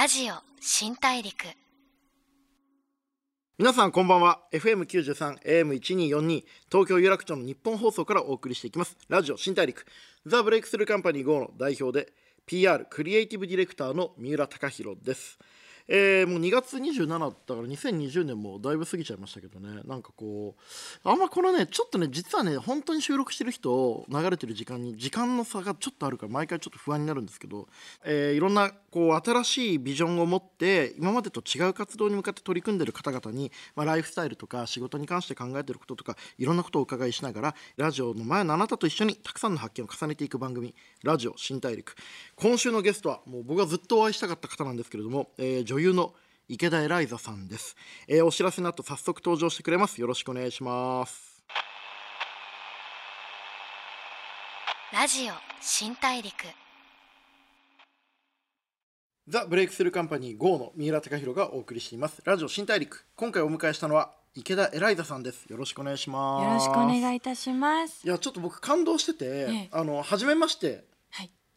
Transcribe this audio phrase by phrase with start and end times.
[0.00, 1.44] ラジオ新大陸。
[3.58, 4.42] 皆さんこんばんは。
[4.52, 8.96] FM93 AM1242 東京有楽町の日本放送からお送りしていきます。
[9.08, 9.84] ラジオ新大陸。
[10.24, 12.12] ザ・ブレイクスルーカンパニー GO の代表で
[12.46, 15.36] PR クリエイティブディレクターの三浦貴大です。
[15.88, 19.80] えー、もう2月27だったから2020年もだいぶ過ぎちゃいましたけどね。
[19.86, 20.54] なんかこ
[21.02, 27.68] うあんまこのねちょっとね実はね本当に収録してる人流れてる時間に時間の差がちょっとあるから毎回ちょっと不安になるんですけど、
[28.04, 40.74] えー、いろんなこう新しいビジョンを持って今までと違う活動に向かって取り組んでいる方々に、まあ、ライフスタイルとか仕事に関して考えていることとかいろんなことをお伺いしながらラジオの前のあなたと一緒にたくさんの発見を重ねていく番組
[41.04, 41.94] 「ラジオ新大陸」
[42.36, 46.14] 今週のゲストはもう僕がずっとお会いしたかった方なんですけれども、えー、女優の
[46.48, 50.00] 池田エライザさんです、えー、お知らせの後早速登場してくれます。
[50.00, 51.44] よろしくお願いします。
[54.90, 56.32] ラジオ新大陸。
[59.28, 62.22] ザ・ブレイクスルーカンパニー GO の三浦貴大がお送りしています。
[62.24, 63.04] ラジオ新大陸。
[63.14, 65.44] 今回お迎えしたのは池田エライザさんです。
[65.50, 66.44] よろしくお願いします。
[66.46, 68.06] よろしくお願いいたします。
[68.06, 69.28] いやちょっと僕感動してて、え
[69.64, 70.86] え、あの初めまして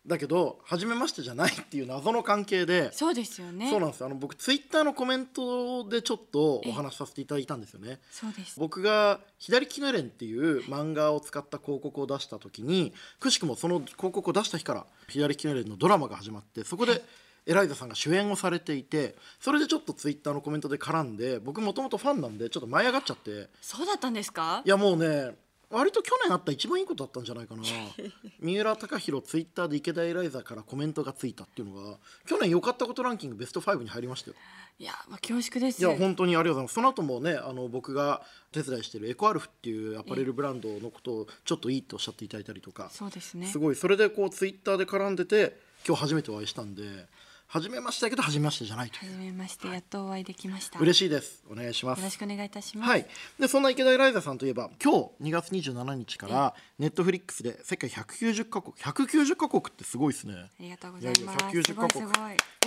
[0.06, 2.92] だけど初めましてじゃないっていう謎の関係で。
[2.92, 3.70] そうですよね。
[3.70, 8.00] そうなんですあの僕ツイッターのコメントでちょっとお話しさせていただいたんですよね。
[8.12, 8.60] そうです。
[8.60, 17.04] 僕が「左キネレン」っていう漫画を使った広告を出した時にくしくもその広告を出した日から「左キネレン」のドラマが始まってそこで、
[17.48, 23.50] エライザさんが主演をされていてそれでちょっとツイッターのコメントで絡んで僕もともとファンなんでちょっと舞い上がっちゃって。
[23.62, 24.62] そうだったんですか？
[24.66, 25.32] いやもうね
[25.72, 27.64] 割と去年あった一番いいことだったんじゃないかな。
[28.42, 34.36] 三浦貴大ツイッターで池田エライザからコメントがついたっていうのが去年良かったことランキングベスト5に入りましたよ。
[34.80, 35.80] いや、まあ、恐縮です。
[35.80, 36.74] いや本当にありがとうございます。
[36.74, 42.90] その後もねあの僕が手伝いしてるエコアルフっていうアパレルブランドのことをちょっといいとおっしゃっていただいたりとか。
[42.92, 43.48] そうですね。
[43.48, 43.76] すごい。
[43.76, 47.08] それでこうツイッターで絡んでて今日初めてお会いしたんで
[47.54, 50.80] 初めましてだけど初めましてじゃないと初めましてやっとお会いできました。
[50.80, 51.44] 嬉しいです。
[51.52, 52.00] お願いします。
[52.00, 52.90] よろしくお願いいたします。
[52.90, 53.06] はい。
[53.42, 60.34] でそんな池田エライザさんといえば今日2月27日からネットフリックスで世界190カ国190カ国ってすごいですね。
[60.34, 61.46] ありがとうございます。
[61.46, 62.06] 190カ国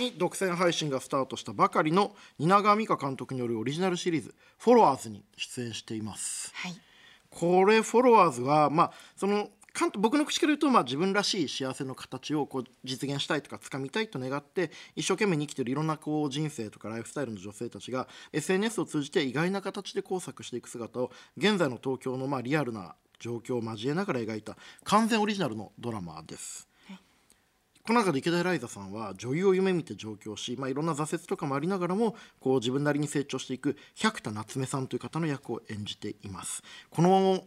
[0.07, 6.51] に独占配信がスタートしたばかりの蜷川美香監督によるオリジナルシリーズ「フォロワーズ」に出演しています。
[6.53, 6.79] はい。
[7.31, 9.49] これフォロワーズはまあその
[9.97, 26.67] 僕の口から言うと、まあ、自分らしい幸せの形をこう実現したいとか掴みたいと願って一生懸命に生きてるいろんなこう人生とかライフスタイルの女性たちが SNS を通じて意外な形で交錯していく姿を現在の東京のまあリアルな状況を交えながら描いた完全オリジナルのドラマです。
[27.85, 36.63] この中で池田エライザさんは女優を夢見て上京し、まあ、いろんな挫折とかもありながらもこう自分なりに成長していく百田夏目さんという方の役を演じています。
[36.89, 37.43] この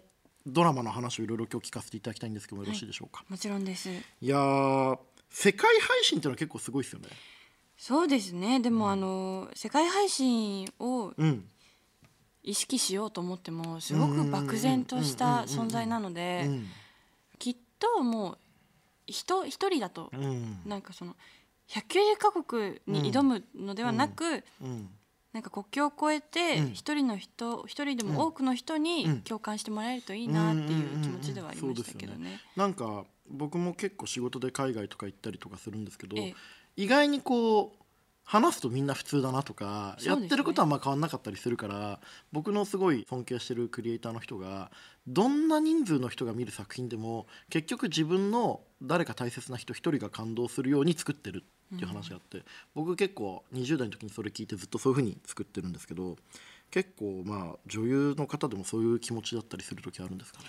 [0.47, 3.91] ドラマの話をいろいろ今日聞かせていただきたいんですけどもよろしいでしょうか、もちろんです。
[3.91, 3.95] い
[4.27, 4.99] や
[5.31, 7.09] 世界配信っていうのは結構すごいですよね。
[7.77, 8.61] そうですね。
[8.61, 11.13] でも、うん、あの世界配信を
[12.43, 16.49] 意識しようと思ってもすごく漠然とした存在なので
[17.39, 18.39] きっともう
[19.07, 21.15] 人一人だと、うん、なんかその
[21.69, 24.43] 190カ国に挑むのではなく、うん。
[24.63, 24.91] うん
[25.33, 32.41] なんか国境を越えて一人の人一、人でも多くの人に共感してもらえるといいなっていう気持ちではありましたけどね。
[32.57, 36.35] なんか僕も結構仕事で海外とか行ったりとかするんですけど、ええ、
[36.77, 37.89] 意外にこう
[38.25, 41.99] 話すとみんな普通だなとか、ね、やってることはまあ変わんなかったりするから
[42.31, 44.71] 僕のすごい尊敬してるクリエイターの人が
[45.07, 56.17] どんな人数の人が見る作品でも結局自分の誰か大切な人一人が感動するように作ってるっていう話があって、うん、僕結構20代の時にそれ聞いてずっとそういうふうに作ってるんですけど
[56.71, 60.47] 結構まあ女優の方でもそういう気持ちだったりする時あるんですかね？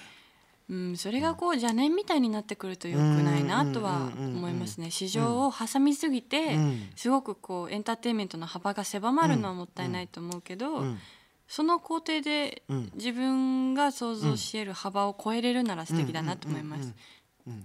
[0.69, 4.91] うん、それがこう邪念みたいになってくるとよくないなとは思いますね。
[4.91, 6.57] 市場を挟みすぎて
[6.95, 10.83] すごくこうエンターテインメントの幅が狭まるのはもったいないと思うけど
[11.47, 12.61] その工程で
[12.93, 16.93] 自分が想像し得る幅を超えれるなら素敵だなと思います。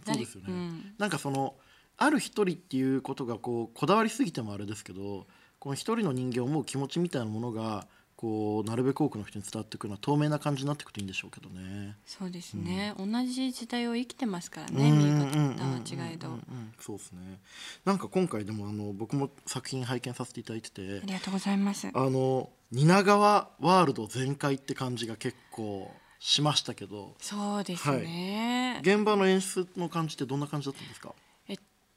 [0.07, 1.55] そうですよね、うん、なんかその
[1.97, 5.27] ある一人っていうことがこうこだわりすぎてもあれですけど
[5.59, 7.87] この一人の人間を思う気持ちみたいなものが
[8.17, 11.97] こうなるべく多くの人に伝わってくるのは透明な感じになっていくといいんでしょうけどね。
[12.07, 16.39] そうですね、うん、同じ時代を生きてますからね見え方は違いど。
[16.81, 17.41] そうですね。
[17.85, 21.89] なんか今回でもあの僕も作品拝見させていただいててありがとうございます。
[21.93, 31.15] あの蜷川ワールド全開って感じが結構しましたけどそうですね、はい、現場の演出の感じってどんな感じだったんですか？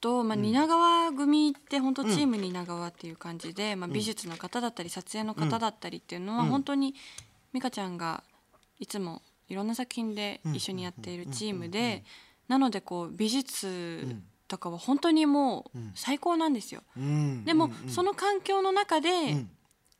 [0.00, 6.94] と、まあ、蜷川組って本当チーム蜷川っていう感じで、まあ、美術の方だったり撮影の方だったりっていうのは本当に
[7.52, 8.22] 美香ちゃんが
[8.78, 12.04] いつもいろんな作品で一緒にやっているチームで
[12.48, 14.16] なのでこう美術
[14.48, 16.82] とかは本当にもう最高なんですよ。
[16.96, 17.44] うん。
[17.44, 19.50] でも、その環境の中で、うん。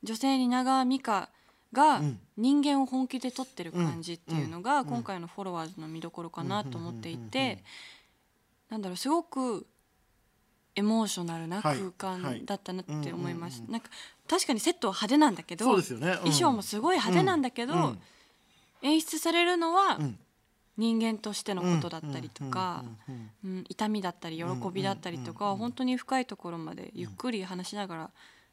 [0.03, 1.29] 女性に長美香
[1.73, 2.19] がうん。
[2.39, 4.87] 人間を本気で撮ってる感じっていうのが、うん。
[4.87, 7.62] 今回のフォロワーズの見どころかなと思っていて、
[8.71, 9.67] なんだろうすごく
[10.79, 12.41] エモーショナルなはい空はい。
[12.41, 13.63] 間だったなって思います。
[13.69, 13.91] なんか
[14.29, 16.17] 確かにセットは派手なんだけど、そうですよね、うん。
[16.19, 17.99] 衣装もすごい派手なんだけど、うん。
[18.83, 20.19] 演出されるのはうん。
[20.77, 22.85] 人間としてのことだったりとか、
[23.45, 28.11] うん痛みだったり喜びだったりとか、本当に深いところまでゆっくり話しながら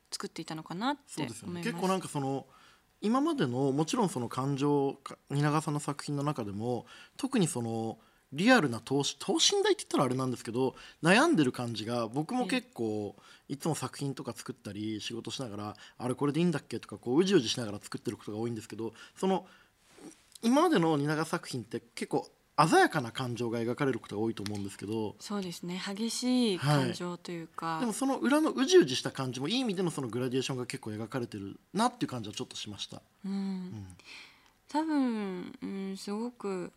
[0.10, 1.46] 作っていたのかなって思います。
[1.46, 1.62] ね。
[1.62, 2.48] 結構なんかその
[3.02, 6.88] 今までのもちろんその感情か蜷川さんの作品の中でも
[7.18, 8.00] 特にその
[8.34, 13.16] リアルな等身等身大って言ったらあれなんですけど悩んでる感じが僕も結構
[13.48, 19.46] いつも作品とか作ったり仕事しながらあれこれでいいんだっけとかこううじうじしながら作ってることが多いんですけどその
[20.42, 22.28] 今までの蜷川作品って結構
[22.58, 25.82] 鮮やかな感情が描かれることが多いと思うんですけどそうですね。
[25.86, 33.02] 激しい感情というか、でもその裏のうじうじした感じもいい意味でのそのグラデーションが結構描かれてるなっていう感じはちょっとしました。
[33.26, 33.86] うん。
[34.70, 36.72] 多分、うん、すごく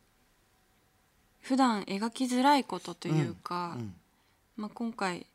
[1.40, 3.94] 普段描きづらいことというか、うん
[4.56, 5.26] まあ、今回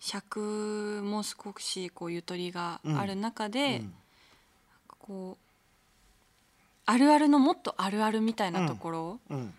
[0.00, 3.94] 尺も少しこうゆとりがある中で、うん
[4.98, 5.44] こう
[6.86, 9.54] あるあるのもっとあるあるみたいなところうん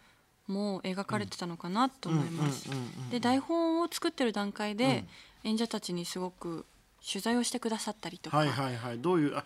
[0.47, 2.69] も描かれてたのかなと思います。
[2.69, 5.05] うんうんうんうんで台本を作ってる段階で、
[5.43, 6.65] 演者たちにすごく
[7.05, 8.99] 取材をしてくださったりとか、はいはいはい。
[8.99, 9.43] どういうあ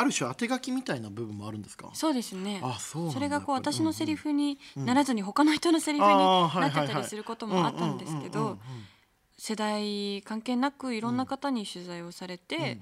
[0.00, 1.90] ある種当て書きみたいな部分もあるんですか？
[1.92, 2.60] そうですね。
[2.62, 8.58] あそうそれがこう私のセリフにならずに他の人のセリフになってたりすることもあったんですけど
[9.36, 12.80] 世代関係なくいろんな方に取材をされて、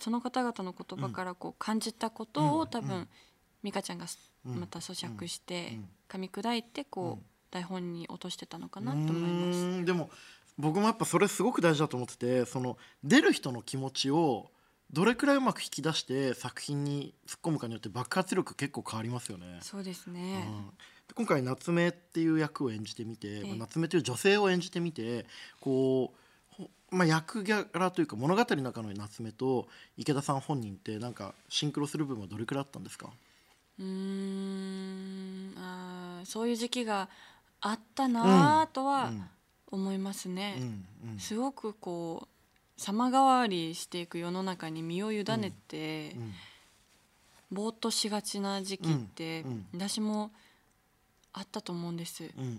[0.00, 3.06] その方々の言葉からこう感じたことを多分
[3.62, 4.06] 美香ちゃんが
[4.46, 4.60] うん。
[4.60, 5.88] また咀嚼してうん。
[6.08, 9.84] 噛み砕いてこう台本に落としてたのかなうと思います。
[9.84, 10.08] でも
[10.56, 14.50] 僕もやっぱそれすごく大事だと思っててその出る人の気持ちを
[14.92, 19.58] どれくらいうまく引き出して作品に突っ込むかによって爆発力結構変わりますよね。
[19.62, 20.44] そうですうね。
[20.44, 20.68] ん
[21.08, 25.26] で今回夏目っていう役を演じてみて、ええまあ夏目という女性を演じてみて
[25.60, 26.12] こ
[26.58, 33.10] う、ほまあ、役柄というか物語の中の夏目と池田さん本人ってなんかシンクロする部分はどれくらいあったんですか？
[33.78, 37.08] うーんあーそういう時期が
[37.60, 39.24] あったなぁとはうん
[39.72, 40.58] 思いますね。
[40.60, 42.28] うんうんすごくこう
[42.76, 46.32] 様変わりしていく世の中に身を委ねて、うん
[47.48, 50.32] ぼーっとしがちな時期って、うん私も
[51.32, 52.24] あったと思うんです。
[52.24, 52.56] うんうんうんうん。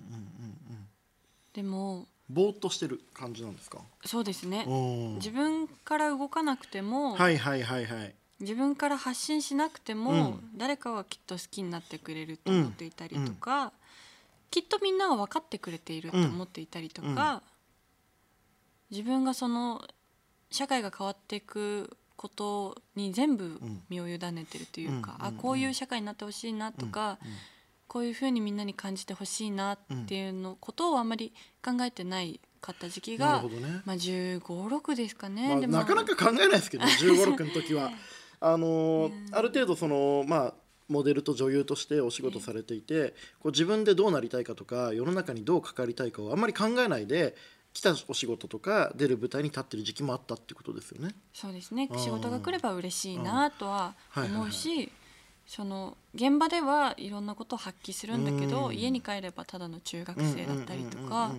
[1.53, 3.79] でもぼーっとしてる感じなんですか？
[4.05, 4.63] そうですね。
[4.65, 8.13] うん自分から動かなくても、はいはいはいはい。
[8.39, 10.49] 自分から発信しなくても、うん。
[10.55, 13.73] 誰かはきっと好きになってくれると思っていたりとか、
[14.51, 17.41] きっとみんなが分かってくれていると思っていたりとか、
[18.89, 19.85] 自分がその
[20.49, 23.59] 社会が変わっていくことに全部
[23.89, 25.25] 身を委ねてるというか、うん。
[25.27, 27.19] あこういう社会になってほしいなとか、
[27.87, 31.33] こういうふうにみんなに感じてほしいなっていうのことをあまり
[31.63, 33.49] 考えてないかった時期が、ね、
[33.85, 35.47] まあ、1 5 6ですかね。
[35.47, 37.91] まあ、でもなかなか考えないですけど1 5 6の時は。
[38.39, 40.53] あのーある程度そのまあ
[40.89, 47.35] モデルと女優としてお仕事されていてこう自分でどうなりたいかとか世の中にどう関わりたいかをあんまり考えないで
[47.77, 51.13] 来たお仕事とか出る舞台に立ってる時期もあったってことですよね。
[51.31, 51.87] そうですね。
[51.91, 54.23] うん仕事が来れば嬉しいなとはうん。
[54.23, 54.35] はいはいはい。
[54.37, 54.91] 思うし
[55.45, 58.75] その現場ではいろんなことを発揮するんだけどうん。
[58.75, 61.35] 家に帰ればただの中学生だったりとか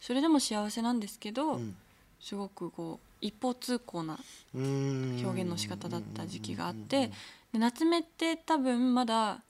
[0.00, 1.74] それでも幸せなんですけどうん。
[2.20, 4.20] すごくこう一方通行な
[4.54, 7.10] 表現の仕方だった時期があって
[7.52, 9.40] で夏目って多分まだ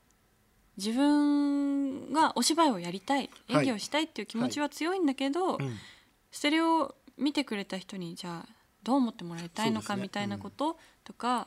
[0.79, 3.59] 自分がお芝居をやりたいはい。
[3.59, 5.77] 演技をしたいっていう気持ちは強いんだけど、うん
[6.33, 8.49] それを見てくれた人にじゃあ
[8.83, 11.47] どう思ってもらいたいのかみたいなこととか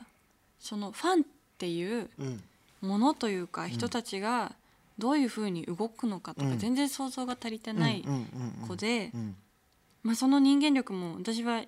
[0.59, 1.25] そのファンっ
[1.57, 2.43] ていううん。
[2.81, 4.53] ものというか人たちが
[4.99, 6.59] どういうふうに動くのかとかうん。
[6.59, 8.05] 全然想像が足りてない
[8.67, 9.35] 子でうん。
[10.03, 11.63] まあその人間力も私は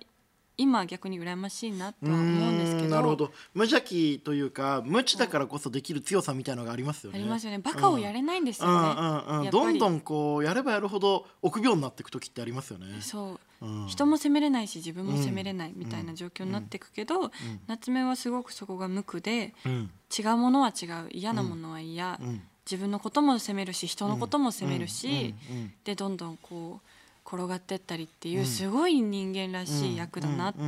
[0.58, 2.88] 今逆に羨ましいなとは思うんですけど。
[2.88, 3.30] なるほど。
[3.54, 7.18] 無邪気というか無知だからこそできる強さみたいなのがありますよね。
[7.20, 8.68] ありますよねバカをやれないんですうん。
[8.68, 12.86] よねどんどんこうやればやるほど臆病になっていく時ってありますよね。
[13.00, 13.66] そう。
[13.66, 13.86] うん。
[13.86, 17.30] 人も責めれないし自分も責めれないみたいな状況になっていくけどん。
[17.68, 19.90] 夏目はすごくそこが無垢でうん。
[20.16, 22.42] 違うものは違う嫌なものは嫌、うん。
[22.68, 25.56] 自分のことも責めるし人のことも責めるし、うん。
[25.56, 25.72] うん。
[25.84, 26.88] でどんどんこう
[27.28, 30.60] 転がってったりっていうすごい人間らしい役だなって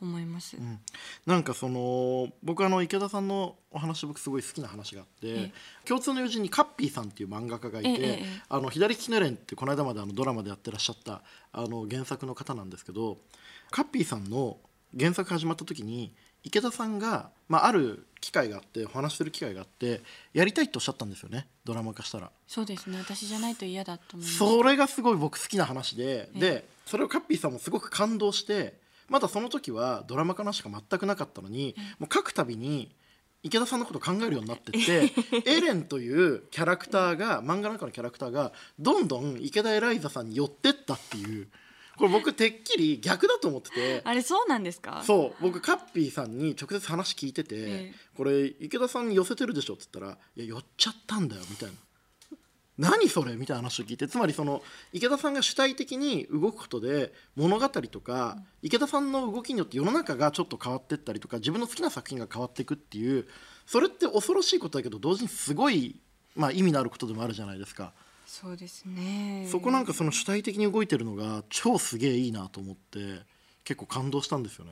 [0.00, 0.56] 思います。
[0.56, 0.78] うん。
[1.26, 5.52] なんかその僕あの池田さんのお話僕すごい好きな話があって
[5.84, 11.20] 共通の友人にカッピーさんっていう漫画家がいて、ええあの左利きのエレンってこの間まであのドラマでやってらっしゃった
[11.52, 13.18] あの原作の方なんですけど
[13.70, 14.56] カッピーさんの
[14.98, 20.00] 原作始まった時に池田さんが、まあ、ある機会があってお話しする機会があって
[20.32, 22.30] やりたいっておっしゃったんですよねドラマ化したら。
[22.46, 24.38] そうですね私じゃないと嫌だと思います。
[24.38, 28.74] それがすごい僕好きな話で、えでそれをカッピーさんもすごく感動して
[29.08, 32.90] まだその時はドラマ化なしか全くなかったのに、もう書くたびに
[33.42, 35.12] 池田さんのこと考えるようになってって
[35.50, 41.48] エレンというキャラクターが漫画の中のキャラクターがどんどん池田エライザさんに寄ってったっていう
[42.00, 44.00] これ僕てっきり逆だと思ってて。
[44.04, 45.02] あれそうなんですか？
[45.06, 45.42] そう。
[45.42, 47.94] 僕カッピーさんに直接話聞いてて、ええ。
[48.16, 51.74] これ池田さんに寄せてるでしょって言ったら「いや寄っちゃったんだよ」みたいな。
[52.78, 53.36] 何それ？
[53.36, 54.62] みたいな話を聞いてつまりその
[54.94, 63.26] 池田さんが主体的に動くことで物語とか、池田さんの動きによって世の中がちょっと変わってったりとか自分の好きな作品が変わっていくっていう
[63.66, 66.00] それって恐ろしいことだけど同時にすごい、
[66.34, 67.92] まあ、意味のあることでもあるじゃないですか。
[68.30, 69.48] そうですね。
[69.50, 73.22] そこなんかその主体的に動いてるのが超すげえいいなと思って
[73.64, 74.70] 結構感動したんですよね。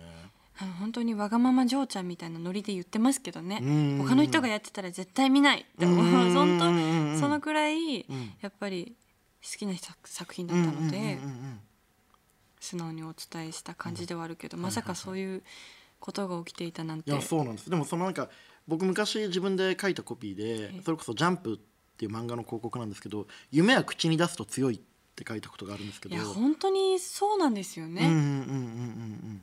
[0.60, 3.58] あの本当にわがまま嬢ちゃんみたいなノリで言ってますけどね。
[3.60, 3.98] うん。
[4.06, 6.34] 他の人がやってたら絶対見ないって思ううん。
[6.34, 6.58] 本
[7.18, 8.04] 当そのくらいん。
[8.40, 8.94] やっぱり
[9.42, 11.18] 好きな作作品だったので
[12.60, 15.42] 素直にお伝えした感じではあるけどまさかそういう
[15.98, 17.02] ことが起きていたなん。
[17.02, 18.30] ていやそうなんですでもそのなんか
[18.68, 21.60] 僕昔自分で書いたコピーでえそれこそ「ジャンプ」
[21.98, 24.80] っていう漫画の広告なんですけど「夢は口に出すと強い」っ
[25.16, 26.14] て書いたことがあるんですけど。
[26.14, 28.06] いや本当にそうなんですよね。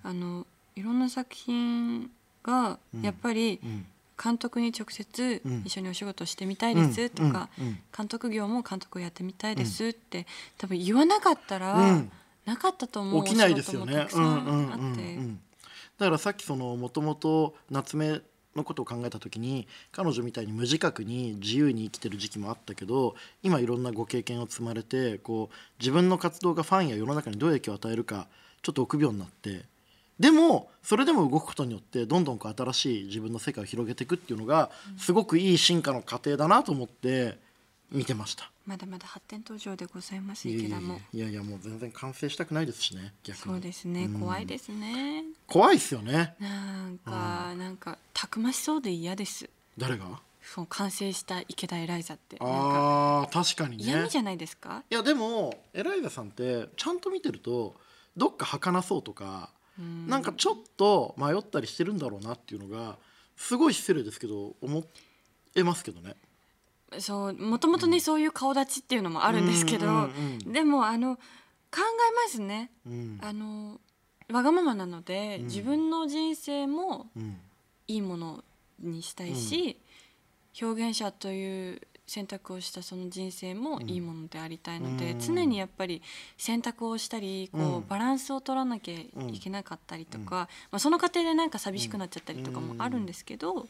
[0.03, 0.47] あの
[0.77, 2.09] いろんな作品
[2.43, 3.01] がうん。
[3.01, 3.59] やっぱり
[4.21, 5.63] 監督に直接うん。
[5.65, 7.49] 一緒にお仕事してみたいですとか
[7.95, 10.25] 監督業も監督をやってみたいですって
[10.57, 12.11] 多分言わなかったらうん。
[12.45, 13.97] なかったと思う起きないですよね。
[13.97, 15.41] あってん
[15.97, 18.21] だからさっきそのもともと夏目
[18.55, 28.27] のことを考えた時に彼女みたいに無自覚に自由に生きてる時期もあったけど今いろんなご経験を積まれてこう自分の活動がファンや世の中にどう影響を与えるか
[28.61, 29.63] ちょっと臆病になって
[30.19, 37.37] でもそれでも動くことによってどんどんこう新しい自分の世界を広げていくっていうのがすごくいい進化の過程だなと思って
[37.91, 38.51] 見てました。
[38.65, 40.99] まだまだ発展途上でございます池田も。
[41.13, 43.53] いやいやもう全然完成したくないですしね逆に。
[43.53, 44.05] そうですね。
[44.05, 44.19] うん。
[44.19, 45.23] 怖いですね。
[45.47, 46.35] 怖いっすよね。
[46.39, 49.49] なんかなんかたくましそうで嫌です。
[49.77, 50.19] 誰が？
[50.41, 52.37] そう完成した池田エライザって。
[52.39, 53.83] あー確かにね。
[53.83, 54.83] 嫌味じゃないですか？
[54.89, 57.75] いやでもエライザさんってちゃんと見てると
[58.17, 60.07] どっか儚そうとか、うん。
[60.07, 62.97] なんかちょっと迷ったりしてるんだろうなっていうのが
[63.37, 64.83] すごい失礼ですけど思
[65.55, 66.15] えますけどね。
[66.99, 70.09] そうもともとね、そういう顔立ちっていうのもあるんですけど、
[70.45, 71.21] でもあの考
[71.81, 72.71] えますね。
[72.85, 73.19] うん。
[73.21, 73.79] あの
[74.31, 75.45] わがままなので、うん。
[75.45, 77.37] 自分の人生もうん。
[77.87, 78.43] いいもの
[78.79, 79.77] にしたいし、
[80.59, 85.19] 表現者という選択をしたその人生もいいものでありたいので、うん。
[85.19, 86.01] 常にやっぱり
[86.37, 87.87] 選択をしたりこう、うん。
[87.87, 88.95] バランスを取らなきゃ
[89.27, 93.67] いけなかったりとか、まあ、その過程でなんか寂しくなっちゃったりとかもあるんですけど、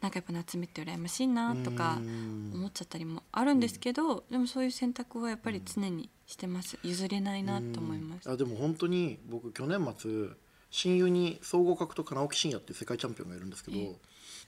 [0.00, 2.50] なんかやっぱ夏目って羨ましいなとかうん。
[2.54, 6.78] 思っちゃったりもあるんですけど、でもそういう選択はやっぱり常にしてます。
[6.82, 8.30] 譲れないなと思います。
[8.30, 10.28] あでも本当に僕去年末
[10.70, 13.96] 親友に総合格闘家直木真也っていう世界チャンピオンがいるんですけど、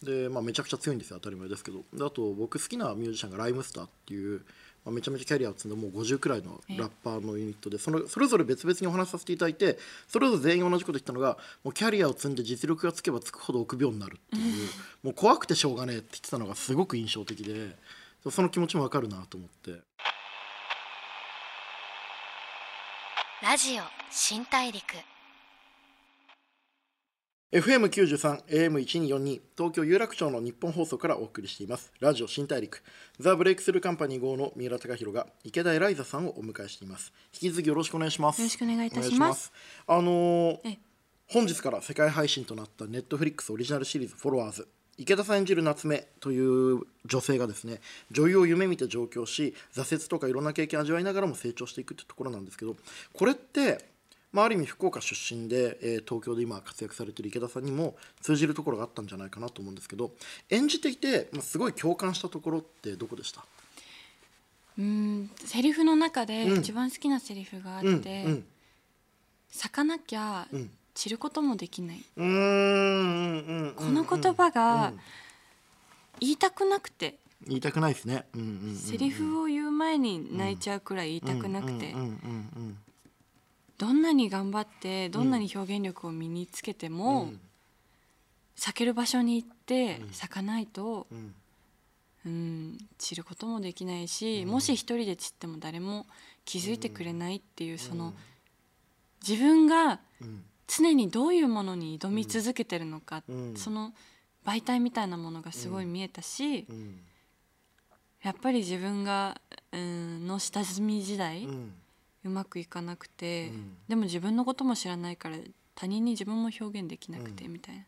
[0.03, 1.85] でまあ、めちゃくちゃ強いんですよ当たり前ですけど。
[1.93, 4.45] であと僕好きなミュージシャンがライムスターっていう、
[4.89, 14.69] まあ、めちゃめちゃキャリアを積んでもう50くらいのラッパーのユニットでそのそれぞれ別々にお話しさせていただいてそれぞれ全員同じこと言ったのがもうキャリアを積んで実力がつけばつくほど臆病になるっていう
[15.03, 17.77] もう怖くてしょうがねえって言ってたのがすごく印象的で
[18.31, 19.83] その気持ちもわかるなと思って。
[23.41, 24.83] ラジオ新大陸
[27.51, 31.91] FM93 AM1242 東京有楽町の日本放送からお送りしています。
[31.99, 32.83] ラジオ新大陸
[33.19, 37.11] ザ・ブレイクスルーカンパニー号の三浦貴大が池田エライザさんをお迎えしています。
[37.33, 38.43] 引き続きよろしくお願いします。
[38.43, 39.19] よろしくお願いいたします。
[39.19, 39.53] ます。
[39.87, 40.79] あのーえ
[41.27, 52.77] 本日から世界配信となったネットフリックスオリジナルシリーズ「フォロワーズ」池田さん演じる夏目という女性がですね女優を夢見て上京し挫折とかいろんな経験を味わいながらも成長していくってところなんですけど
[53.13, 53.91] これって、
[54.33, 60.11] まあ、ある意味福岡出身で、えー東京で今活躍されている池田さんにも通じるところがあったんじゃないかなと思うんですけど
[60.51, 63.45] 演じていて、まあ、すごい共感したところってどこでした？
[64.79, 66.61] うんセリフの中でうん。
[66.61, 68.45] 一番好きなセリフがあうんって、うん
[69.51, 70.71] 咲かなきゃうん。
[70.95, 74.93] 散ることもできない、この言葉が
[76.19, 77.21] 言いたくなくて。
[77.47, 82.79] 言いたくないですね、うんうんうんうん、セリフを言う前に泣いちゃうくらい言いたくなくて、うんうんうん
[83.79, 87.41] どんなに頑張ってどんなに表現力を身につけても、うん。
[88.57, 91.35] 咲ける場所に行って咲かないと、うん。
[92.27, 96.07] うん、散ることもできないし、もし一人で散っても誰も
[96.45, 98.13] 気づいてくれないっていうその
[99.27, 100.45] 自分がうん。
[100.69, 103.57] 常にどういうものに挑み続けてるのか、うん。
[103.57, 103.95] その
[104.45, 107.01] 媒体みたいなものがすごい見えたし、うん。
[108.23, 109.41] やっぱり自分が、
[109.73, 111.49] うん、の下積み時代、
[112.29, 113.77] ううんまくいかなくて、うん。
[113.89, 115.37] でも自分のことも知らないから
[115.75, 117.85] 他人に自分も表現できなくてみたいな、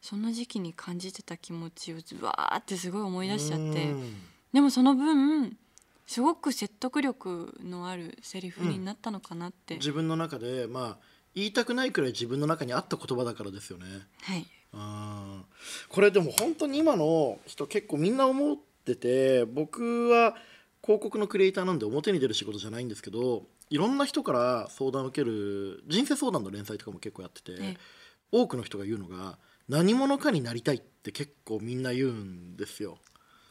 [0.00, 4.14] そんな時期に感じてた気持ちをずわーってすごい思い出しちゃって、うん。
[4.52, 5.56] でもその分
[6.06, 10.98] すごく説得力のあるセリフになったのかなって、自分の中でまあ
[11.34, 13.86] 言いたくないくらい自分の中にあった言葉だからですよね。
[14.22, 14.46] はい。
[14.72, 15.92] あー。
[15.92, 20.36] これでも本当に今の人結構みんな思ってて僕は
[20.82, 27.76] 広告のクリエイターなんで表に出る仕事じゃないんですけどいろんな人から相談を受ける人生相談の連載とかも結構やってて、ええ。
[28.32, 32.98] 多くの人が言うのが何者かになりたいって結構みんな言うんですよ。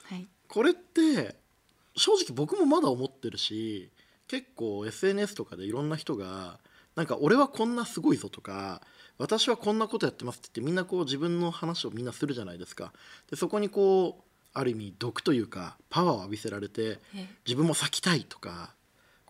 [0.05, 0.27] はい。
[0.48, 1.36] これって
[1.96, 3.91] 正直僕もまだ思ってるし
[4.27, 6.60] 結構 SNS とかでいろんな人が
[6.96, 8.82] なんか俺はこんなすごいぞとか
[9.17, 12.93] 私はこんなことやってますって言ってみんなこう自分の話をみんなするじゃないですか。
[13.29, 17.27] でそこにこうある意味毒というかパワーを浴びせられてえ。
[17.46, 18.75] 自分も咲きたいとか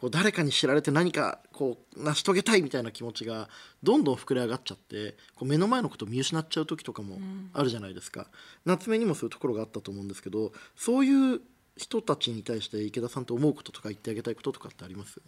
[0.03, 3.47] こう誰かに知られて何かこう成し遂げたいみたいな気持ちが
[3.83, 7.19] どんどん膨れ上がっちゃってこう目の前のことを見失っちゃう時とかも
[7.53, 8.27] あるじゃないですか、
[8.65, 11.39] 夏目にもそういうところがあったと思うんですけどそういう
[11.77, 15.21] 人たちに対して池田さんと思うこととか言ってあげたいこととかってあります？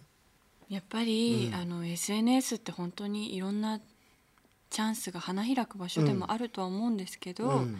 [0.68, 3.80] やっぱり、あの SNS って本当にいろんな
[4.68, 7.78] チャンスが花開く場所でもあるとは思うんですけど、うん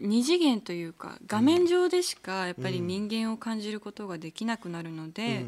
[0.00, 5.46] 二次元というか画面上でしかやっぱり人間を感じることができなくなるので、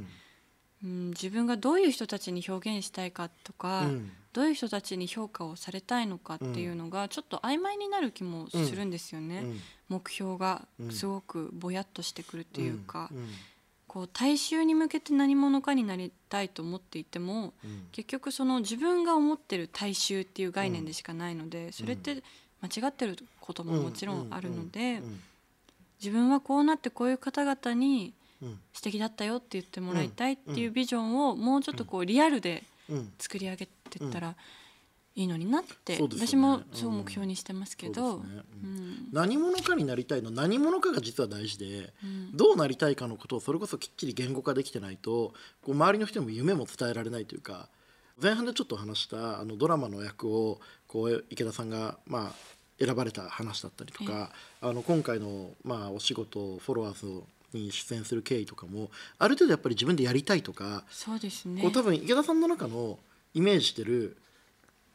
[0.84, 1.08] うん。
[1.10, 4.12] 自分がどういう人たちに表現したいかとか、うん。
[4.32, 9.60] どういう人たちに評価をされたいのかっていうのがちょっと曖昧になる気もするんですよね、うん。
[9.88, 13.28] 目標がうんすごくぼやっとしてくるっていうか、うん。
[13.88, 17.88] こう大衆に向けて何者かになりたいと思っていても、うん。
[17.92, 22.22] 結局その自分が思ってる大衆っていう概念でしかないので、それって
[22.62, 25.20] 間違ってることももちろんあるので、うん。
[26.00, 28.58] 自分はこうなってこういう方々にうん。
[28.72, 33.12] 素敵だったよって言ってもらいたいっていうビジョンをもうちょっとこうリアルでうん。
[33.18, 34.34] 作り上げてったら
[35.16, 36.02] いいのになって、ね。
[36.02, 39.08] 私もそう目標にしてますけど、そうん。
[39.12, 40.30] 何者かになりたいの？
[40.30, 42.36] 何者かが実は大事で、うん。
[42.36, 47.68] どうなりたいかのことをそれこそきっちり言語化できてないとこう周りの人にも夢も伝えられないというか
[48.22, 54.30] 前半でちょっと話したあのドラマの役をこう池田さんがまあ選ばれた話だったりとか
[54.60, 61.62] あの今回のまあお仕事フォロワーズに出演する経緯とかもある程度やっぱり自分でやりたいとかそうですね。
[61.62, 62.98] こう多分池田さんの中の
[63.34, 64.16] イメージしてる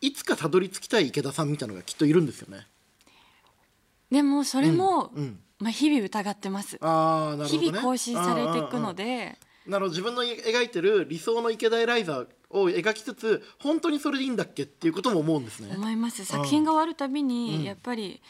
[0.02, 2.68] いつかたどり着きたい池田さんみたいなのがきっといるんですよね。
[4.12, 5.40] でもそれも、うんうん。
[5.60, 7.66] まあ、日々疑ってます、あーなるほどね。
[7.68, 9.06] 日々更新されていくので。
[9.06, 9.90] でなるほど。
[9.90, 12.26] 自分の描いてる理想の池田エライザ
[12.62, 15.76] を描きつつ本当にそれでいいんだっけっていうことも思うんですね。
[15.76, 16.26] 思います。
[16.26, 17.64] 作品が終わるたびに、うん。
[17.64, 18.22] やっぱり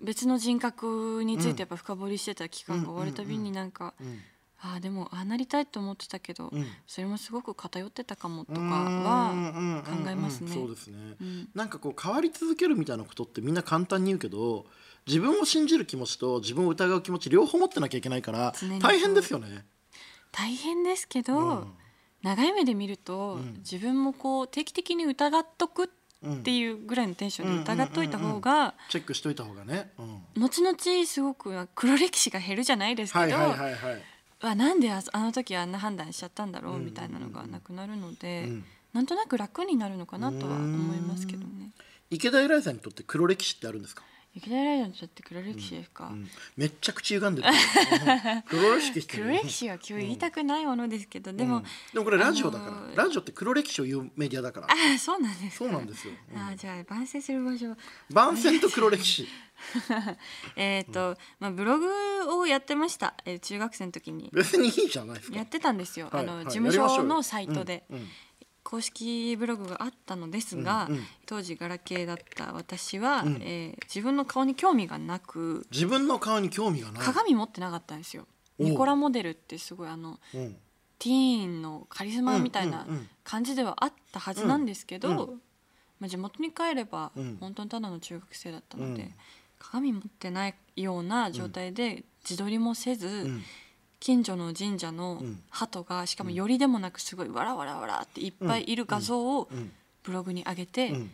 [0.00, 4.20] 別の人格についてやっぱ深掘りしてた期間が終わるたびになんか、うん。
[4.58, 6.66] ああでもああなりたいと思ってたけど、うん。
[6.86, 8.66] それもすごく偏ってたかもとかうん。
[9.04, 10.52] は考えますね。
[10.52, 11.48] そうですね、うん。
[11.54, 14.66] なんかこう変わり続けるみたいなことってみんな簡単に言うけど
[15.06, 19.64] 自分を信じる気持ちと自分を疑う気持ち両方持ってなきゃいけないから大変ですよね。
[20.32, 21.74] 大変ですけど、うん
[22.26, 23.54] 長い目で見ると、うん。
[23.58, 25.88] 自分もこう定期的に疑っとくっ
[26.42, 29.92] ていうぐらいのテンションで疑っといた方がチェックしといた方がね。
[30.36, 30.42] うん。
[30.42, 34.02] 後々すごく黒歴史が減るじゃないですけど、はいはいはいはい。
[34.42, 36.84] わなんでああの時あんな判断しちゃったんだろううん。
[36.84, 38.64] みたいなのがなくなるので、うん。
[38.92, 41.70] なんとなく楽になるのかなとは思いますけどね。
[42.10, 44.02] 池田エライザにとって黒歴史ってあるんですか、
[44.36, 47.48] 池田ライダーにとって黒歴史ですか、うんめっちゃ口歪んでる。
[47.48, 47.52] う
[48.38, 51.62] ん黒歴史黒歴史は今日言いたくないものですけど、でも、うん。
[51.62, 54.66] でもこれラジオだから、あのーラジオって黒歴史を言うメディアだから。
[54.66, 55.64] ああそうなんですか？
[55.64, 56.38] そうなんですよ、うん。
[56.38, 57.74] ああじゃあ番宣する場所。
[58.10, 59.26] 番宣と黒歴史。
[60.56, 61.86] えっ、と、まあブログ
[62.36, 64.28] をやってました、えー中学生の時に。
[64.32, 65.36] 別にいいじゃないですか。
[65.36, 66.24] やってたんですよ、はい。
[66.24, 66.44] あのはい。
[66.44, 67.96] 事務所のサイトで、うん。
[67.96, 68.08] うん
[68.68, 71.04] 公式ブログがあったのですが、うんうん。
[71.24, 73.36] 当時ガラケーだった私は、うん。
[73.40, 77.04] えー自分の顔に興味がなく自分の顔に興味がない。
[77.04, 78.26] 鏡持ってなかったんですよ。
[78.58, 80.56] ニコラモデルってすごいあのうん。
[80.98, 82.86] ティーンのカリスマみたいな
[83.22, 85.16] 感じではあったはずなんですけど、うん。
[85.16, 85.40] う
[86.00, 87.36] まあ、地元に帰ればうん。
[87.38, 89.14] 本当にただの中学生だったので、うん。
[89.60, 93.42] 鏡持ってないような状態で自撮りもせず、うん
[94.00, 95.42] 近所の神社のうん。
[95.50, 99.72] 鳩がしかもよりでもなくすごいわらわらわらっていっぱいいる画像をうん。
[100.02, 101.10] ブログに上げて、うん。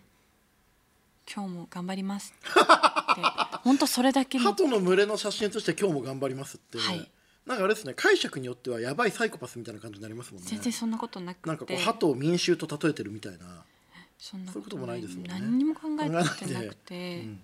[1.33, 3.23] 今日も頑張りますって。
[3.65, 7.11] 本当それだけの鳩の群れの写真として今日も頑張りますって、はい。
[7.47, 7.95] なんかあれですね。
[7.95, 10.49] 解釈によってはやばいサイコパスみたいな感じになりますもんね。
[10.49, 11.49] 全然そんなことなくて。
[11.49, 13.65] なんかこう鳩を民衆と例えてるみたいな、
[14.19, 15.29] そんなそういうこともないですもんね。
[15.31, 17.41] 何にも考えてなくて、うん。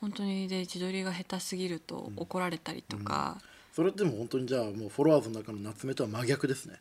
[0.00, 3.40] 本当にで自撮りが下手すぎると怒られたりとか、
[3.72, 6.78] それでも本当にじゃあもうフォロワーズの中の夏目とは真逆ですね。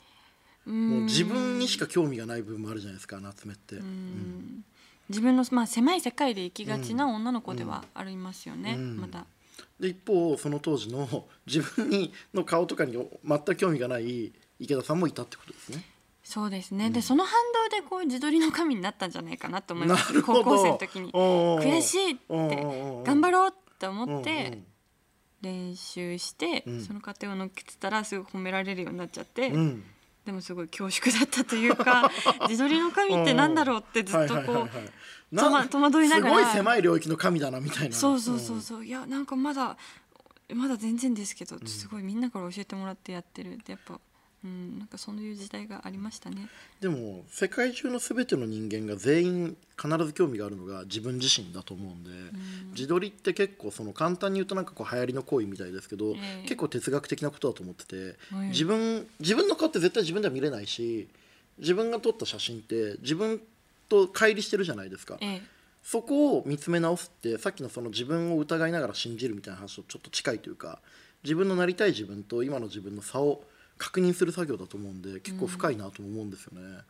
[0.68, 0.90] うん。
[0.90, 4.64] もう自分にしか興味がない部分もあるじゃないですか夏目って、うん。
[5.10, 8.98] 自分の、まあ、狭い世界で生きがちな女の子ではありますよね、うん。
[8.98, 9.26] まだ。
[9.80, 12.94] で一方その当時の 自分にの顔とかに
[13.26, 15.84] 全く興味がない池田さんもいたってことですね。
[16.24, 17.34] そうですね、でその反
[17.70, 20.22] 動でこう自撮りの神になったんじゃないかなと思います。
[20.22, 21.12] 高校生の時に。
[21.12, 22.22] 悔しいって
[23.04, 24.62] 頑張ろうってうんうん思って
[25.42, 26.82] 練習して、うん。
[26.82, 29.84] その過程を乗っけてたらすごい褒められるようになっちゃって、うん。
[30.26, 32.12] でもすごい恐縮だったというか
[32.48, 34.68] 自撮りの神ってなんだろうってずっとこ
[35.32, 36.36] う戸惑いながら。
[36.38, 38.86] すごい狭い領域の神だなみたいなそうそうそうそう。
[38.86, 39.78] いやなんかまだ
[40.54, 43.56] まだ全然ですけどすごいみんなから教えてもらってやってる。
[43.56, 44.00] ってやっぱ
[44.44, 46.48] うんなんかそういう時代がありましたね。
[46.80, 52.10] でも世界中の全ての人間が全員必ず興味があるのが自分自身だと思うんで、
[52.72, 61.08] 自撮りって結構その簡単に言うとなんかこう流行りの行為みたいですけど、ええ結構哲学的なことだと思ってて、はい自分自分の顔って絶対自分では見れないし
[61.60, 63.42] 自分が撮った写真って自分
[63.90, 65.18] と乖離してるじゃないですか。
[65.22, 65.42] ええ
[65.84, 70.80] そこを見つめ直すってさっきのその自分を疑いながら信じるみたいな話とちょっと近いというか
[71.24, 73.44] 自分のなりたい自分と今の自分の差を
[73.82, 76.82] 確認する作業だと思うんで結構深いなとも思うんですよね。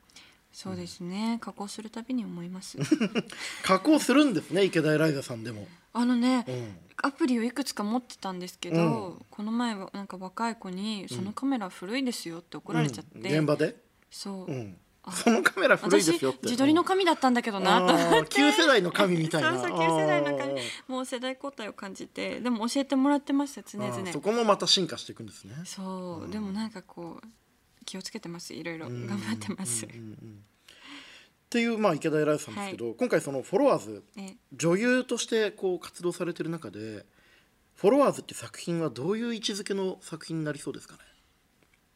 [0.51, 1.37] そうですね。
[1.39, 2.77] 加工するたびに思います。
[3.63, 5.69] 加工するんですね池田エライザさんでも。
[5.93, 6.77] あのね、うん。
[6.97, 9.25] アプリをいくつか持ってたんですけど、うん。
[9.29, 13.25] この前はなんか若い子に「そのカメラ古いですよ」って怒られちゃって、うん。
[13.25, 16.39] 現場で、そう、うん、あ そのカメラ古いで私すよって。
[16.43, 18.35] 自撮りの神だったんだけどなと思って。
[18.35, 19.53] 旧世代の神みたいな。
[19.59, 20.61] そうそう旧世代の神。
[20.87, 24.11] もう世代交代を感じてでも教えてもらってました常々。
[24.11, 25.55] そこもまた進化していくんですね。
[25.65, 27.27] そう、でもなんかこう
[27.85, 28.87] 気をつけてますいろいろ。
[28.87, 29.07] うん。
[29.07, 30.45] 頑張ってます、うんうんうん
[31.43, 34.37] っていう、まあ、池田エライザさんですけど、今回そのフォロワーズえ。
[34.53, 37.05] 女優としてこう活動されてる中で
[37.75, 40.99] フォロワーズって作品はどういう位置づけの作品になりそうですかね？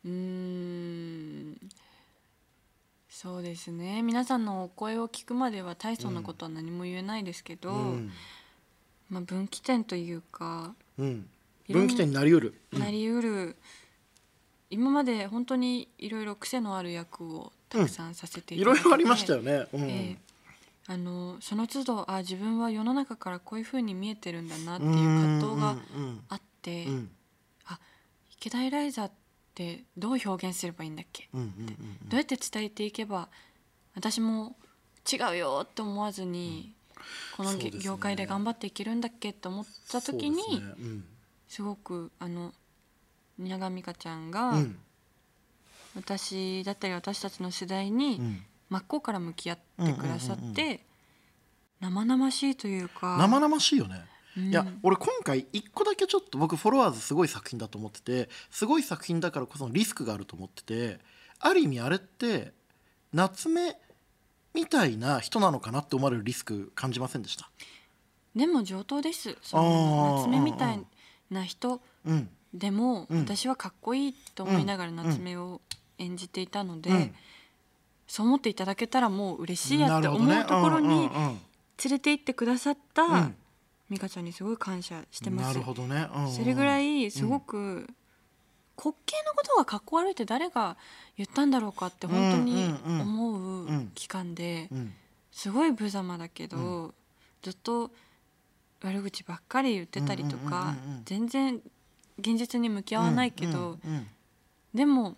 [0.04, 1.70] うーん
[3.16, 4.02] そうですね。
[4.02, 8.12] 皆さんのお声を聞くまでは大層なことは何も言えないですけど、うん。
[9.10, 11.26] まあ、分岐点というかうん、
[11.70, 13.56] 分岐点になりうる、なりうる、
[14.70, 19.84] 今まで本当にいろいろ癖のある役をたくさんさせていいただいて、ろいろありましたよね、うん。
[19.90, 20.34] ええ。
[20.88, 26.94] あのその都度あ自分は世の中からこういうふうに見えてるんだなっていう葛藤がうんあって、うん。
[26.94, 27.10] うん。
[27.68, 27.80] あ
[28.34, 29.25] 池田エライザって
[29.98, 31.76] どう表現すればいいんだっけ、うんうんうん
[32.10, 33.30] どうやって伝えていけば
[33.96, 34.56] 私も
[35.12, 36.74] 違うよって思わずに、
[37.38, 37.72] このね。
[37.82, 40.56] 業界で頑張っていけるんだっけって思った時にすね。
[40.80, 41.06] うん。
[41.48, 42.54] すごくあの
[43.38, 44.80] 蜷川美香ちゃんが、うん。
[45.96, 48.44] 私だったり私たちの世代にうん。
[48.68, 50.84] 真っ向から向き合ってくださって、
[51.80, 53.18] 生々しいというか。
[53.20, 61.00] 生々しいよね、うんいや俺今回一個だけちょっと僕フォロワーズすごい作品だと思っててすごい作品だからこそのリスクがあると思ってて
[61.40, 62.52] ある意味あれって
[63.14, 63.78] 夏目
[64.54, 67.50] みたいな人なのかなって思われるリスク感じませんでした？
[68.36, 69.38] でも上等です。
[69.42, 70.28] そあのー。
[70.28, 70.80] 夏目みたい
[71.32, 72.30] な人うん。
[72.54, 73.20] でも、うん。
[73.22, 75.62] 私はかっこいいと思いながら夏目を
[75.98, 77.16] 演じていたので、うん。
[78.08, 83.36] そう思っていただけたらもう嬉しいやって思うところに連れて行ってくださったうん
[83.90, 85.48] 美香ちゃんにすごい感謝してます。
[85.48, 86.32] なるほどね、うんうん。
[86.32, 87.88] それぐらいすごく
[88.78, 90.78] 滑稽なことがかっこ悪いって誰が
[91.18, 94.94] 言ったんだろうかって本当に思う期間でうん。
[95.36, 96.94] すごい無様だけど、う
[97.42, 97.92] ずっと
[98.82, 101.62] 悪口ばっかり言ってたりとか、全然
[102.18, 103.78] 現実に向き合わないけど、
[104.74, 105.18] でも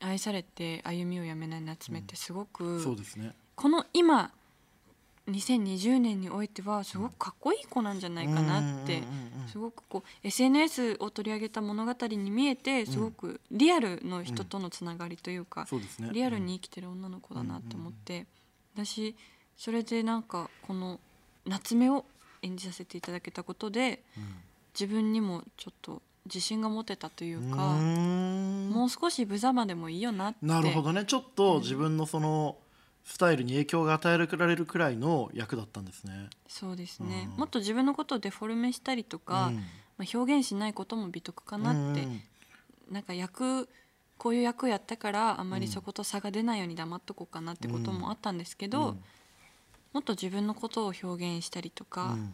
[0.00, 3.34] 愛されて歩みをやめない夏目ってすごく、そうですね。
[3.54, 4.32] この今
[5.28, 9.02] 2020年においてはすごくかっこいい子なんじゃないかなって、
[9.50, 15.66] すごくこう SNS を取り上げた物語に見えてすごくリアルの人とのつながりというか、
[16.12, 18.26] リアルに生きてる女の子だなって思って、
[18.74, 19.14] 私
[19.56, 21.00] それでなんかこの
[21.46, 22.04] 夏目を
[22.42, 24.02] 演じさせていただけたことで
[24.78, 28.70] 自分にもちょっと自信が持てたといううんか、うん。
[28.70, 30.38] もう少し無様でもいいよなって。
[30.42, 31.04] なるほどね。
[31.04, 32.56] ちょっと自分のその
[33.04, 36.30] スタイルに影響が与えられるくらいの役だったんですね。
[36.48, 37.38] そうですね、うん。
[37.40, 39.52] もっと自分のことをデフォルメしたりとか、
[39.98, 42.22] まあ、表現しないことも美徳かなって、うん。
[42.90, 43.68] なんか役
[44.16, 49.04] こういう役やったからあんまりそこと差が出ないように黙っとこうかなってこともあったんですけど、うん。
[49.92, 52.32] もっと自分のことを表現したりとか、っうん。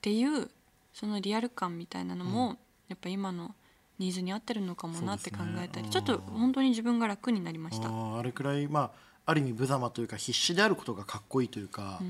[0.00, 0.50] ていう
[0.92, 2.56] そのリアル感みたいなのも、
[2.88, 3.54] やっぱ今の
[3.98, 7.88] ニーズに合ってるのかもなって考えたり、ちょっと本当に自分が楽になりました。
[7.88, 12.00] あれくらいまあある意味無様というか必死であることがかっこいいというか、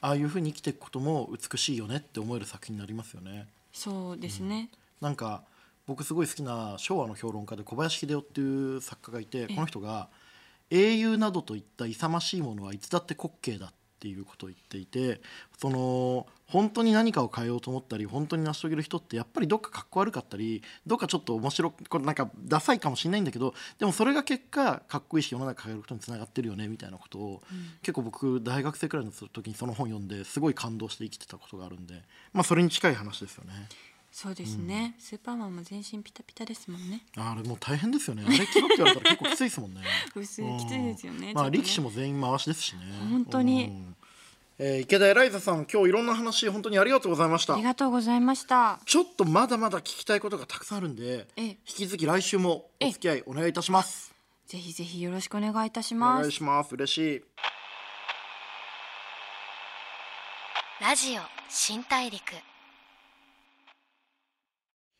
[0.00, 3.46] ああいうふうに生きていくことも美しいよねって思える作品になりますよね。
[3.72, 5.42] そうですね、なんか
[5.86, 10.08] 僕すごい好きな昭和の評論家で小林秀夫っていう作家がいてこの人が
[10.70, 15.20] 「英雄などといった勇ましいものはいつだって滑稽だ」っていうことを言っていて
[15.58, 27.42] その本当に何かを変えようと思ったり本当に成し遂げる人ってやっぱりどっかかっこ悪かったりどっかちょっと面白くこれなんかダサいかもしれないんだけどでもそれが結果かっこいいし世の中変えることにつながってるよねみたいなことを、
[27.82, 33.52] 結構僕大学生くらいの時にその本読んですごい感動して生きてたことがあるんでまあそれに近い話ですよね。
[34.10, 38.24] そうですね、スーパーマンも全身ピタピタですもんねあれもう大変ですよね。
[38.26, 39.80] あれ着ろって言われたら結構きついですもんね。
[40.16, 42.80] 薄いうんきついですよねまあちょっとね力士も全員回しですしね。
[43.10, 43.96] 本当にうん。
[44.60, 47.62] えー池田エライザさん、今日いろんな話本当にありがとうございましたあり。
[47.62, 54.12] がとうございましたちょっとまだまだ聞きたいことがたくさんあるんで、ええ引き続き来週もお付き合いお願いいたします。
[54.48, 56.74] ぜひぜひよろしくお願いいたしおます願いします。
[56.74, 57.22] 嬉しい。
[60.80, 62.20] ラジオ新大陸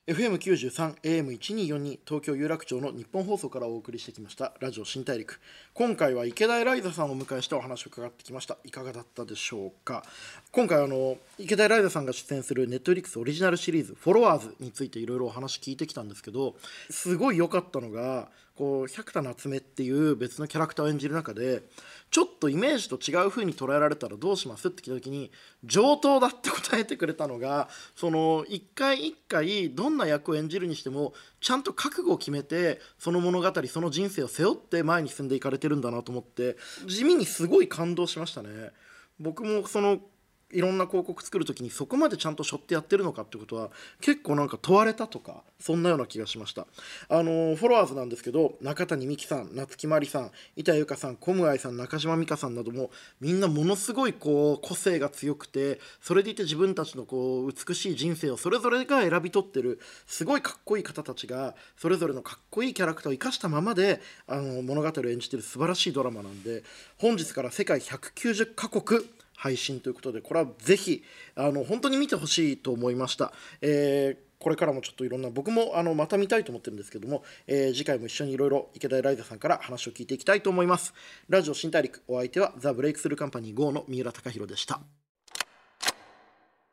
[0.09, 4.55] FM93 AM1242 東京有楽町の日本放送からお送りしてきました。
[4.59, 5.39] ラジオ新大陸。
[5.75, 8.57] 今回は池田エライザさんをお迎えしてお話を伺ってきました。
[8.65, 10.03] いかがだったでしょうか？
[10.51, 16.57] 今回あの池田エライザさんが出演するネットフリックスオリジナルシリーズ「フォロワーズ」についていろいろお話聞いてきたんですけど
[16.89, 21.63] すごい良かったのがこう百田夏目っていう別のキャラクターを演じる中で
[22.11, 25.31] ちょっとイメージと違う風に捉えられたらどうしますって聞いた時に
[25.63, 36.57] 上等だって答えてくれたのがその一回一回どんな役を演じるにしてもちゃんと覚悟を決めてその物語その人生を背負って前に進んでいかれてるんだなと思って
[36.89, 38.73] 地味にすごい感動しましたね。
[39.21, 40.01] 僕もその
[40.51, 46.67] いろんな広告作る時にそこまでちゃんと背負ってやってるのかってことは結構なんか問われたとかそんなような気がしました。
[47.09, 66.63] あのフォロワーズなんですけど中谷美紀さん夏木マリさん板由香さん小向愛さん中島美嘉さんなどもみんなものすごいこう個性が強くてそれでいて自分たちのこう美しい人生をそれぞれが選び取ってるすごいかっこいい方たちがそれぞれのかっこいいキャラクターを生かしたままであの物語を演じてる素晴らしいドラマなんで
[66.99, 69.03] 本日から世界190カ国
[69.39, 71.03] 配信ということでこれはぜひ
[71.37, 73.33] あの本当に見てほしいと思いました。
[73.63, 80.95] えーこれからもちょっといろんな僕もあのまた見たいと思ってるんですけども、えー次回も一緒にいろいろ池田エライザさんから話を聞いていきたいと思います。
[81.29, 84.81] ラジオ新大陸お相手はザ・ブレイクスルーカンパニー GO の三浦貴大でした。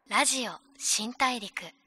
[0.08, 1.85] ラジオ新大陸。